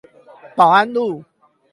[0.55, 1.23] 保安路